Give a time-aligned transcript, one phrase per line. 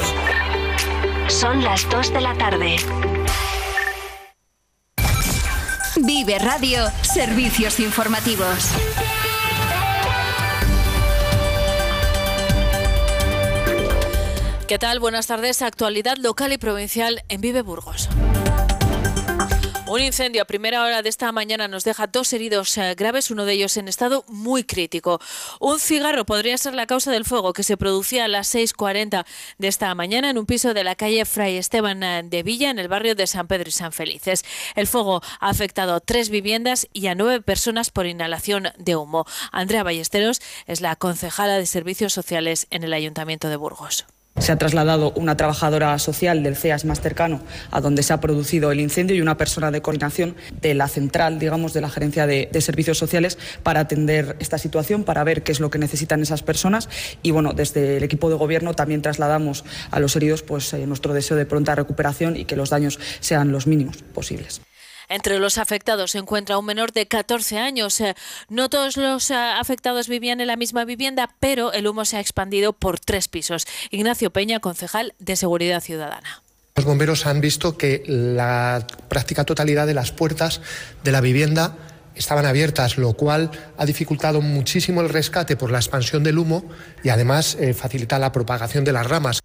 [0.00, 1.28] Radio.
[1.28, 2.76] Son las 2 de la tarde.
[5.96, 8.70] Vive Radio, servicios informativos.
[14.66, 15.00] ¿Qué tal?
[15.00, 15.62] Buenas tardes.
[15.62, 18.08] Actualidad local y provincial en Vive Burgos.
[19.90, 23.46] Un incendio a primera hora de esta mañana nos deja dos heridos eh, graves, uno
[23.46, 25.18] de ellos en estado muy crítico.
[25.60, 29.24] Un cigarro podría ser la causa del fuego que se producía a las 6.40
[29.56, 32.78] de esta mañana en un piso de la calle Fray Esteban eh, de Villa, en
[32.78, 34.44] el barrio de San Pedro y San Felices.
[34.74, 39.24] El fuego ha afectado a tres viviendas y a nueve personas por inhalación de humo.
[39.52, 44.04] Andrea Ballesteros es la concejala de Servicios Sociales en el Ayuntamiento de Burgos.
[44.38, 48.70] Se ha trasladado una trabajadora social del CEAS más cercano a donde se ha producido
[48.70, 52.48] el incendio y una persona de coordinación de la central, digamos, de la Gerencia de,
[52.60, 56.88] Servicios Sociales para atender esta situación, para ver qué es lo que necesitan esas personas.
[57.22, 61.14] Y bueno, desde el equipo de gobierno también trasladamos a los heridos pues, eh, nuestro
[61.14, 64.60] deseo de pronta recuperación y que los daños sean los mínimos posibles.
[65.08, 68.00] Entre los afectados se encuentra un menor de 14 años.
[68.00, 68.14] Eh,
[68.48, 72.20] no todos los eh, afectados vivían en la misma vivienda, pero el humo se ha
[72.20, 73.66] expandido por tres pisos.
[73.90, 76.42] Ignacio Peña, concejal de Seguridad Ciudadana.
[76.76, 80.60] Los bomberos han visto que la práctica totalidad de las puertas
[81.02, 81.76] de la vivienda
[82.14, 86.64] estaban abiertas, lo cual ha dificultado muchísimo el rescate por la expansión del humo
[87.02, 89.40] y además eh, facilita la propagación de las ramas.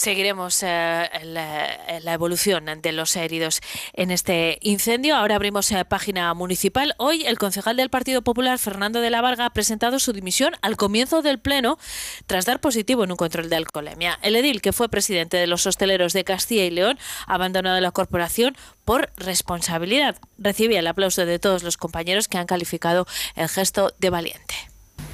[0.00, 3.60] Seguiremos eh, la, la, evolución de los heridos
[3.92, 5.14] en este incendio.
[5.14, 6.94] Ahora abrimos eh, página municipal.
[6.96, 10.78] Hoy el concejal del Partido Popular, Fernando de la Varga, ha presentado su dimisión al
[10.78, 11.78] comienzo del Pleno
[12.26, 14.18] tras dar positivo en un control de alcoholemia.
[14.22, 17.90] El edil, que fue presidente de los hosteleros de Castilla y León, ha abandonado la
[17.90, 20.16] corporación por responsabilidad.
[20.38, 24.69] Recibía el aplauso de todos los compañeros que han calificado el gesto de valiente.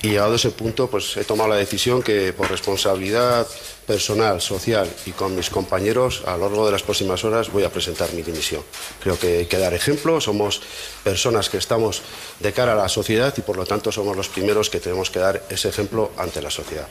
[0.07, 3.45] Y llegado a ese punto, pues he tomado la decisión que por responsabilidad
[3.89, 7.71] personal, social y con mis compañeros, a lo largo de las próximas horas voy a
[7.71, 8.63] presentar mi dimisión.
[9.03, 10.63] Creo que hay que dar ejemplo, somos
[11.03, 12.03] personas que estamos
[12.39, 15.19] de cara a la sociedad y por lo tanto somos los primeros que tenemos que
[15.19, 16.87] dar ese ejemplo ante la sociedad.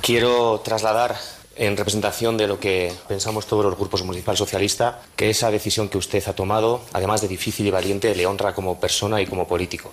[0.00, 1.18] Quiero trasladar
[1.60, 5.98] en representación de lo que pensamos todos los grupos municipal socialista, que esa decisión que
[5.98, 9.92] usted ha tomado, además de difícil y valiente, le honra como persona y como político.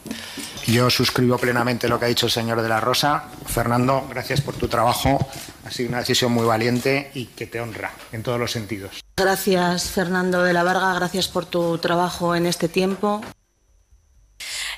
[0.65, 3.25] Yo suscribo plenamente lo que ha dicho el señor de la Rosa.
[3.45, 5.19] Fernando, gracias por tu trabajo.
[5.65, 9.03] Ha sido una decisión muy valiente y que te honra en todos los sentidos.
[9.17, 10.93] Gracias, Fernando de la Varga.
[10.93, 13.21] Gracias por tu trabajo en este tiempo.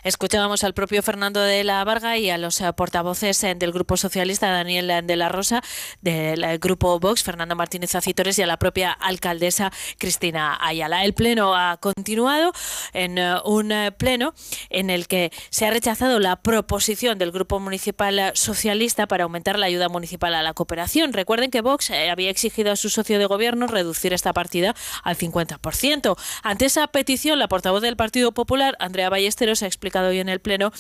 [0.03, 5.05] Escuchábamos al propio Fernando de la Varga y a los portavoces del Grupo Socialista, Daniel
[5.05, 5.61] de la Rosa,
[6.01, 11.03] del Grupo Vox, Fernando Martínez Acitores y a la propia alcaldesa Cristina Ayala.
[11.03, 12.53] El pleno ha continuado
[12.93, 14.33] en un pleno
[14.69, 19.65] en el que se ha rechazado la proposición del Grupo Municipal Socialista para aumentar la
[19.65, 21.11] ayuda municipal a la cooperación.
[21.11, 26.15] Recuerden que Vox había exigido a su socio de gobierno reducir esta partida al 50%.
[26.43, 30.39] Ante esa petición, la portavoz del Partido Popular, Andrea Ballesteros, ha explicado hoy en el
[30.39, 30.71] Pleno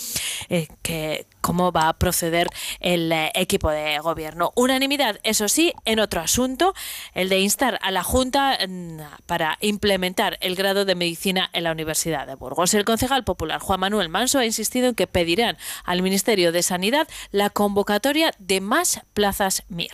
[0.49, 2.47] eh, que cómo va a proceder
[2.79, 4.51] el eh, equipo de gobierno.
[4.55, 6.73] Unanimidad, eso sí, en otro asunto,
[7.13, 11.71] el de instar a la Junta mm, para implementar el grado de medicina en la
[11.71, 12.73] Universidad de Burgos.
[12.73, 17.07] El concejal popular Juan Manuel Manso ha insistido en que pedirán al Ministerio de Sanidad
[17.31, 19.91] la convocatoria de más plazas MIR.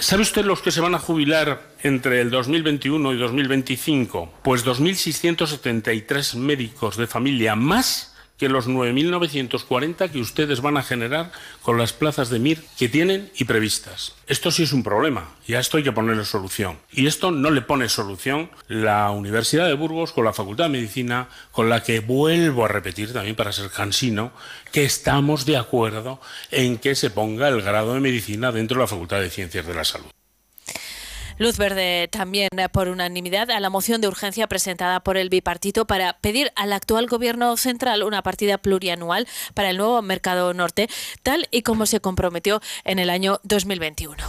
[0.00, 4.32] ¿Sabe usted los que se van a jubilar entre el 2021 y 2025?
[4.42, 11.32] Pues 2.673 médicos de familia más que los 9.940 que ustedes van a generar
[11.62, 14.14] con las plazas de MIR que tienen y previstas.
[14.26, 16.78] Esto sí es un problema y a esto hay que ponerle solución.
[16.90, 21.28] Y esto no le pone solución la Universidad de Burgos con la Facultad de Medicina,
[21.50, 24.32] con la que vuelvo a repetir también para ser cansino,
[24.72, 26.20] que estamos de acuerdo
[26.50, 29.74] en que se ponga el grado de medicina dentro de la Facultad de Ciencias de
[29.74, 30.10] la Salud.
[31.42, 36.12] Luz verde también por unanimidad a la moción de urgencia presentada por el bipartito para
[36.20, 40.88] pedir al actual gobierno central una partida plurianual para el nuevo mercado norte,
[41.24, 44.22] tal y como se comprometió en el año 2021.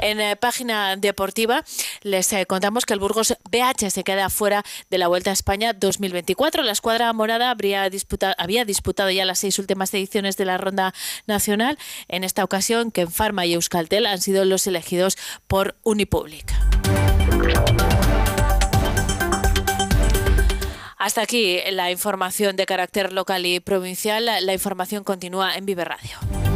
[0.00, 1.64] En eh, página deportiva
[2.02, 5.72] les eh, contamos que el Burgos BH se queda fuera de la Vuelta a España
[5.72, 6.62] 2024.
[6.62, 10.94] La escuadra morada habría disputado, había disputado ya las seis últimas ediciones de la ronda
[11.26, 11.78] nacional.
[12.08, 16.52] En esta ocasión, que en Farma y Euskaltel han sido los elegidos por Unipublic.
[20.96, 24.26] Hasta aquí la información de carácter local y provincial.
[24.26, 26.49] La información continúa en Vive Radio.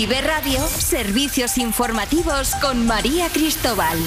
[0.00, 3.98] Vive Radio, servicios informativos con María Cristóbal.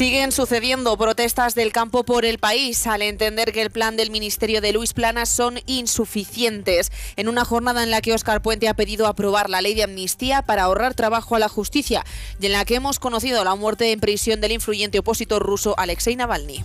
[0.00, 4.62] Siguen sucediendo protestas del campo por el país al entender que el plan del Ministerio
[4.62, 6.90] de Luis Planas son insuficientes.
[7.16, 10.40] En una jornada en la que Óscar Puente ha pedido aprobar la ley de amnistía
[10.40, 12.02] para ahorrar trabajo a la justicia
[12.40, 16.16] y en la que hemos conocido la muerte en prisión del influyente opositor ruso Alexei
[16.16, 16.64] Navalny.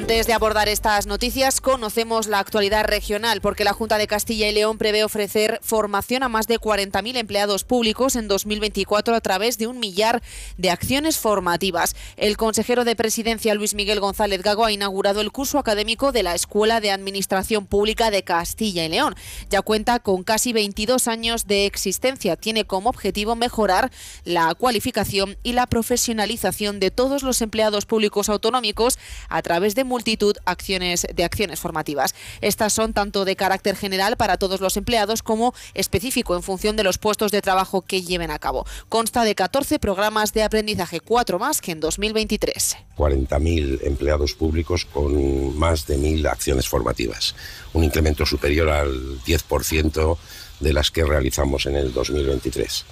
[0.00, 4.52] Antes de abordar estas noticias, conocemos la actualidad regional, porque la Junta de Castilla y
[4.54, 9.66] León prevé ofrecer formación a más de 40.000 empleados públicos en 2024 a través de
[9.66, 10.22] un millar
[10.56, 11.94] de acciones formativas.
[12.16, 16.34] El consejero de Presidencia, Luis Miguel González Gago, ha inaugurado el curso académico de la
[16.34, 19.14] Escuela de Administración Pública de Castilla y León.
[19.50, 22.36] Ya cuenta con casi 22 años de existencia.
[22.36, 23.92] Tiene como objetivo mejorar
[24.24, 28.98] la cualificación y la profesionalización de todos los empleados públicos autonómicos
[29.28, 32.14] a través de multitud acciones, de acciones formativas.
[32.40, 36.84] Estas son tanto de carácter general para todos los empleados como específico en función de
[36.84, 38.64] los puestos de trabajo que lleven a cabo.
[38.88, 42.76] Consta de 14 programas de aprendizaje, cuatro más que en 2023.
[42.96, 47.34] 40.000 empleados públicos con más de 1.000 acciones formativas,
[47.72, 50.16] un incremento superior al 10%
[50.60, 52.84] de las que realizamos en el 2023.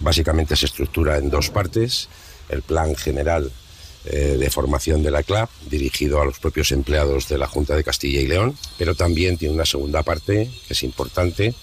[0.00, 2.08] Básicamente se estructura en dos partes,
[2.48, 3.52] el plan general
[4.06, 7.84] eh, de formación de la CLAP, dirigido a los propios empleados de la Junta de
[7.84, 11.54] Castilla y León, pero también tiene una segunda parte que es importante,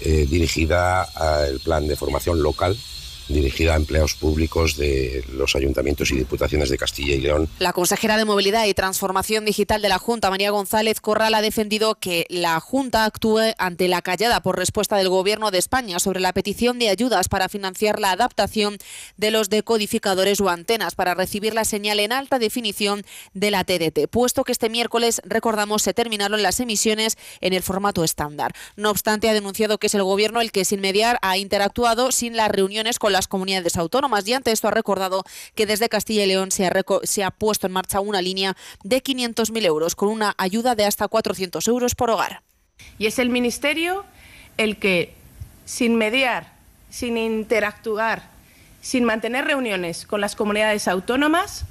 [0.00, 2.76] eh, dirigida al plan de formación local
[3.28, 7.48] dirigida a empleados públicos de los ayuntamientos y diputaciones de Castilla y León.
[7.58, 11.96] La consejera de Movilidad y Transformación Digital de la Junta, María González Corral, ha defendido
[11.96, 16.32] que la Junta actúe ante la callada por respuesta del Gobierno de España sobre la
[16.32, 18.78] petición de ayudas para financiar la adaptación
[19.16, 23.04] de los decodificadores o antenas para recibir la señal en alta definición
[23.34, 28.04] de la TDT, puesto que este miércoles, recordamos, se terminaron las emisiones en el formato
[28.04, 28.54] estándar.
[28.76, 32.36] No obstante, ha denunciado que es el Gobierno el que sin mediar ha interactuado sin
[32.36, 35.24] las reuniones con la las comunidades autónomas y ante esto ha recordado
[35.54, 36.72] que desde Castilla y León se ha,
[37.02, 41.08] se ha puesto en marcha una línea de 500.000 euros con una ayuda de hasta
[41.08, 42.42] 400 euros por hogar.
[42.98, 44.04] Y es el Ministerio
[44.56, 45.14] el que,
[45.64, 46.52] sin mediar,
[46.90, 48.30] sin interactuar,
[48.80, 51.64] sin mantener reuniones con las comunidades autónomas,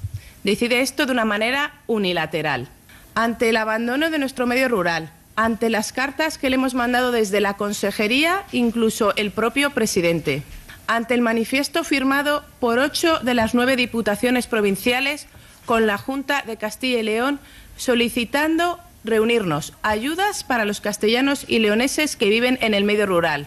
[0.44, 2.68] decide esto de una manera unilateral.
[3.14, 7.40] Ante el abandono de nuestro medio rural, ante las cartas que le hemos mandado desde
[7.40, 10.42] la Consejería, incluso el propio presidente,
[10.88, 15.28] ante el manifiesto firmado por ocho de las nueve diputaciones provinciales
[15.66, 17.38] con la Junta de Castilla y León
[17.76, 23.46] solicitando reunirnos ayudas para los castellanos y leoneses que viven en el medio rural.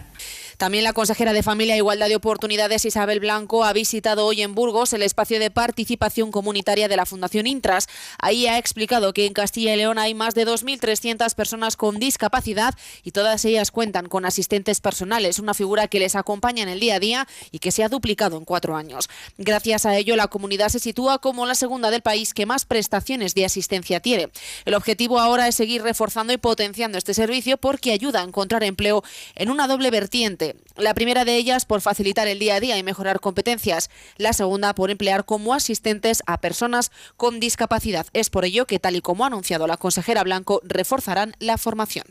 [0.62, 4.54] También la consejera de Familia e Igualdad de Oportunidades, Isabel Blanco, ha visitado hoy en
[4.54, 7.88] Burgos el espacio de participación comunitaria de la Fundación Intras.
[8.20, 12.76] Ahí ha explicado que en Castilla y León hay más de 2.300 personas con discapacidad
[13.02, 16.94] y todas ellas cuentan con asistentes personales, una figura que les acompaña en el día
[16.94, 19.10] a día y que se ha duplicado en cuatro años.
[19.38, 23.34] Gracias a ello, la comunidad se sitúa como la segunda del país que más prestaciones
[23.34, 24.28] de asistencia tiene.
[24.64, 29.02] El objetivo ahora es seguir reforzando y potenciando este servicio porque ayuda a encontrar empleo
[29.34, 32.82] en una doble vertiente la primera de ellas por facilitar el día a día y
[32.82, 33.90] mejorar competencias.
[34.16, 38.06] La segunda por emplear como asistentes a personas con discapacidad.
[38.12, 42.06] Es por ello que, tal y como ha anunciado la consejera Blanco, reforzarán la formación.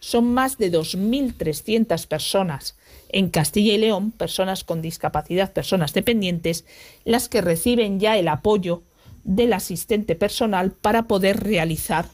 [0.00, 2.76] Son más de 2.300 personas
[3.08, 6.64] en Castilla y León, personas con discapacidad, personas dependientes,
[7.04, 8.82] las que reciben ya el apoyo
[9.24, 12.06] del asistente personal para poder realizar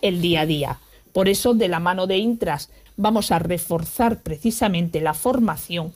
[0.00, 0.80] el día a día.
[1.12, 5.92] Por eso, de la mano de Intras, vamos a reforzar precisamente la formación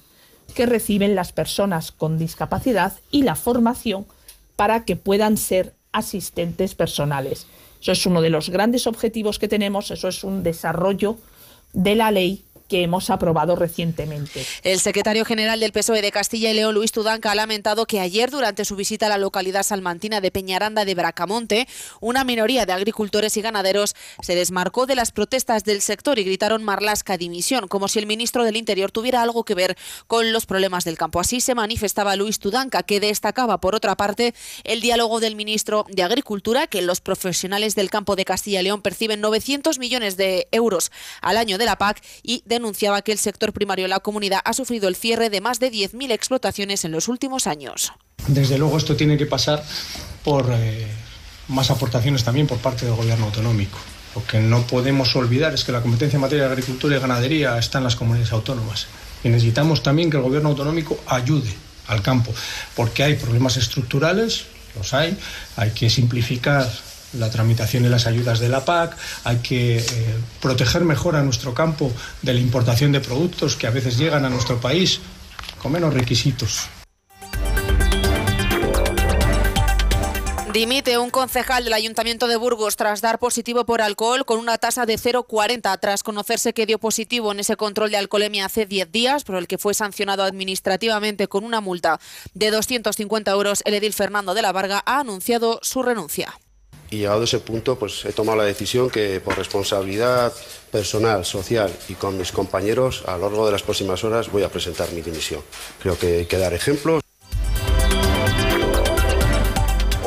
[0.55, 4.07] que reciben las personas con discapacidad y la formación
[4.57, 7.47] para que puedan ser asistentes personales.
[7.81, 11.17] Eso es uno de los grandes objetivos que tenemos, eso es un desarrollo
[11.73, 14.45] de la ley que hemos aprobado recientemente.
[14.63, 18.31] El secretario general del PSOE de Castilla y León, Luis Tudanca, ha lamentado que ayer,
[18.31, 21.67] durante su visita a la localidad salmantina de Peñaranda de Bracamonte,
[22.01, 26.63] una minoría de agricultores y ganaderos se desmarcó de las protestas del sector y gritaron
[26.63, 30.85] Marlasca dimisión, como si el ministro del Interior tuviera algo que ver con los problemas
[30.85, 31.21] del campo.
[31.21, 34.35] Así se manifestaba Luis Tudanca, que destacaba, por otra parte,
[34.65, 38.83] el diálogo del ministro de Agricultura, que los profesionales del campo de Castilla y León
[38.83, 43.19] perciben 900 millones de euros al año de la PAC y de denunciaba que el
[43.19, 46.93] sector primario de la comunidad ha sufrido el cierre de más de 10.000 explotaciones en
[46.93, 47.93] los últimos años.
[48.27, 49.65] Desde luego esto tiene que pasar
[50.25, 50.87] por eh,
[51.49, 53.79] más aportaciones también por parte del gobierno autonómico.
[54.15, 57.57] Lo que no podemos olvidar es que la competencia en materia de agricultura y ganadería
[57.59, 58.87] está en las comunidades autónomas.
[59.23, 61.55] Y necesitamos también que el gobierno autonómico ayude
[61.87, 62.35] al campo,
[62.75, 64.47] porque hay problemas estructurales,
[64.77, 65.17] los hay.
[65.57, 66.69] Hay que simplificar
[67.15, 69.85] la tramitación y las ayudas de la PAC, hay que eh,
[70.41, 74.31] proteger mejor a nuestro campo de la importación de productos que a veces llegan a
[74.31, 75.01] nuestro país
[75.61, 76.69] con menos requisitos.
[80.53, 84.87] Dimite un concejal del Ayuntamiento de Burgos tras dar positivo por alcohol con una tasa
[84.87, 89.25] de 0,40 tras conocerse que dio positivo en ese control de alcoholemia hace 10 días,
[89.25, 92.01] por el que fue sancionado administrativamente con una multa
[92.33, 93.63] de 250 euros.
[93.67, 96.35] El edil Fernando de la Varga ha anunciado su renuncia.
[96.91, 100.33] Y llegado a ese punto, pues he tomado la decisión que por responsabilidad
[100.71, 104.49] personal, social y con mis compañeros, a lo largo de las próximas horas voy a
[104.49, 105.43] presentar mi dimisión.
[105.83, 107.03] Creo que hay que dar ejemplos.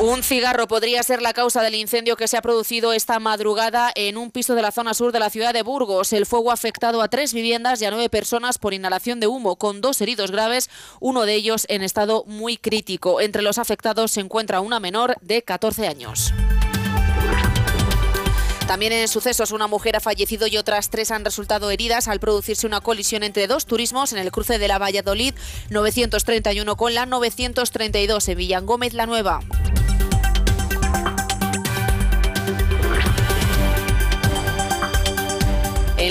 [0.04, 4.16] Un cigarro podría ser la causa del incendio que se ha producido esta madrugada en
[4.16, 6.12] un piso de la zona sur de la ciudad de Burgos.
[6.12, 9.54] El fuego ha afectado a tres viviendas y a nueve personas por inhalación de humo,
[9.54, 13.20] con dos heridos graves, uno de ellos en estado muy crítico.
[13.20, 16.32] Entre los afectados se encuentra una menor de 14 años.
[18.66, 22.66] También en sucesos una mujer ha fallecido y otras tres han resultado heridas al producirse
[22.66, 25.34] una colisión entre dos turismos en el cruce de la Valladolid
[25.70, 29.40] 931 con la 932 en Villangómez la Nueva.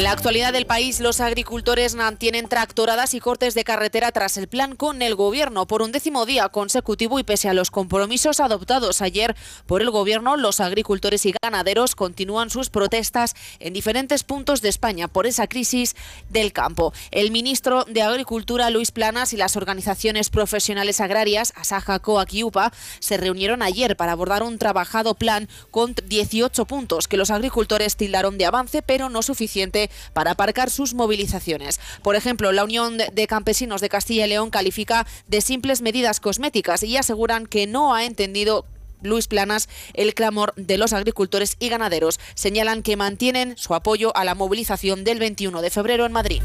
[0.02, 4.48] En la actualidad del país, los agricultores mantienen tractoradas y cortes de carretera tras el
[4.48, 9.04] plan con el gobierno por un décimo día consecutivo y pese a los compromisos adoptados
[9.04, 9.36] ayer
[9.68, 15.08] por el gobierno, los agricultores y ganaderos continúan sus protestas en diferentes puntos de España
[15.08, 15.96] por esa crisis
[16.30, 16.94] del campo.
[17.12, 22.74] El ministro de Agricultura, Luis Planas, y las organizaciones profesionales agrarias, Asaja, COAC y UPA,
[23.00, 28.40] se reunieron ayer para abordar un trabajado plan con 18 puntos que los agricultores tildaron
[28.40, 31.80] de avance, pero no suficiente para aparcar sus movilizaciones.
[32.04, 36.84] Por ejemplo, la Unión de Campesinos de Castilla y León califica de simples medidas cosméticas
[36.84, 38.66] y aseguran que no ha entendido
[39.02, 42.20] Luis Planas el clamor de los agricultores y ganaderos.
[42.36, 46.42] Señalan que mantienen su apoyo a la movilización del 21 de febrero en Madrid.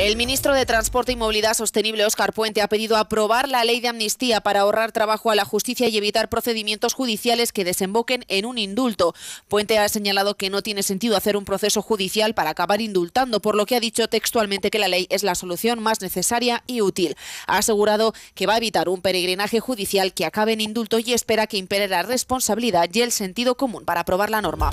[0.00, 3.88] El ministro de Transporte y Movilidad Sostenible, Óscar Puente, ha pedido aprobar la ley de
[3.88, 8.56] amnistía para ahorrar trabajo a la justicia y evitar procedimientos judiciales que desemboquen en un
[8.56, 9.14] indulto.
[9.46, 13.54] Puente ha señalado que no tiene sentido hacer un proceso judicial para acabar indultando, por
[13.54, 17.14] lo que ha dicho textualmente que la ley es la solución más necesaria y útil.
[17.46, 21.46] Ha asegurado que va a evitar un peregrinaje judicial que acabe en indulto y espera
[21.46, 24.70] que impere la responsabilidad y el sentido común para aprobar la norma.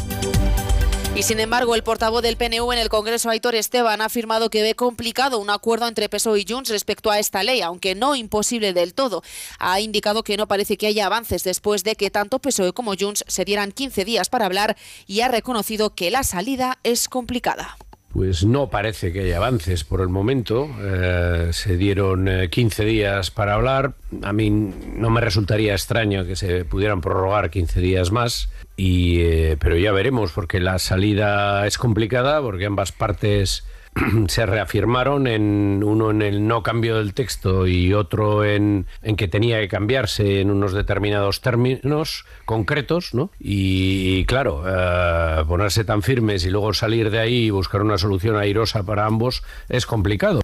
[1.18, 4.62] Y sin embargo, el portavoz del PNU en el Congreso, Aitor Esteban, ha afirmado que
[4.62, 8.72] ve complicado un acuerdo entre PSOE y Junts respecto a esta ley, aunque no imposible
[8.72, 9.24] del todo.
[9.58, 13.26] Ha indicado que no parece que haya avances después de que tanto PSOE como Junts
[13.28, 17.78] se dieran 15 días para hablar y ha reconocido que la salida es complicada.
[18.14, 20.70] Pues no parece que haya avances por el momento.
[20.82, 23.96] Eh, se dieron 15 días para hablar.
[24.22, 28.50] A mí no me resultaría extraño que se pudieran prorrogar 15 días más.
[28.78, 33.66] Y, eh, pero ya veremos, porque la salida es complicada, porque ambas partes
[34.28, 39.28] se reafirmaron, en uno en el no cambio del texto y otro en, en, que
[39.28, 43.32] tenía que cambiarse en unos determinados términos concretos, ¿no?
[43.40, 48.38] Y, claro, eh, ponerse tan firmes y luego salir de ahí y buscar una solución
[48.38, 50.42] airosa para ambos es complicado.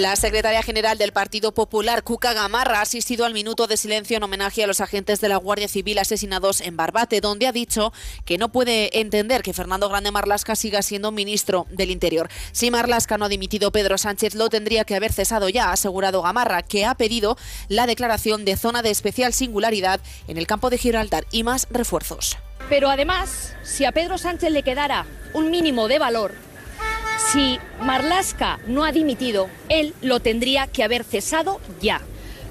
[0.00, 4.22] La secretaria general del Partido Popular, Cuca Gamarra, ha asistido al minuto de silencio en
[4.22, 7.92] homenaje a los agentes de la Guardia Civil asesinados en Barbate, donde ha dicho
[8.24, 12.30] que no puede entender que Fernando Grande Marlasca siga siendo ministro del Interior.
[12.52, 16.22] Si Marlasca no ha dimitido, Pedro Sánchez lo tendría que haber cesado ya, ha asegurado
[16.22, 17.36] Gamarra, que ha pedido
[17.68, 22.38] la declaración de zona de especial singularidad en el campo de Gibraltar y más refuerzos.
[22.70, 25.04] Pero además, si a Pedro Sánchez le quedara
[25.34, 26.49] un mínimo de valor,
[27.32, 32.00] si Marlasca no ha dimitido, él lo tendría que haber cesado ya.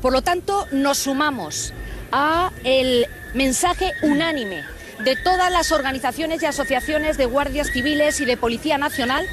[0.02, 1.74] Por lo tanto, nos sumamos
[2.12, 4.64] a el mensaje unánime
[5.04, 9.26] de todas las organizaciones y asociaciones de guardias civiles y de Policía Nacional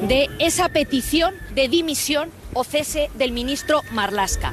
[0.00, 4.52] de esa petición de dimisión o cese del ministro Marlasca.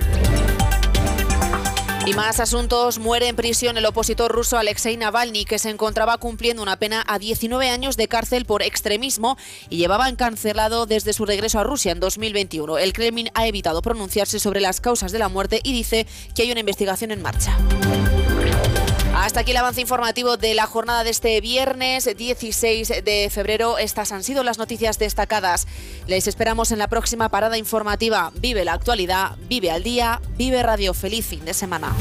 [2.05, 2.97] Y más asuntos.
[2.97, 7.19] Muere en prisión el opositor ruso Alexei Navalny, que se encontraba cumpliendo una pena a
[7.19, 9.37] 19 años de cárcel por extremismo
[9.69, 12.77] y llevaba encarcelado desde su regreso a Rusia en 2021.
[12.77, 16.51] El Kremlin ha evitado pronunciarse sobre las causas de la muerte y dice que hay
[16.51, 17.57] una investigación en marcha.
[19.21, 23.77] Hasta aquí el avance informativo de la jornada de este viernes 16 de febrero.
[23.77, 25.67] Estas han sido las noticias destacadas.
[26.07, 28.31] Les esperamos en la próxima parada informativa.
[28.35, 30.93] Vive la actualidad, vive al día, vive Radio.
[30.93, 31.93] Feliz fin de semana.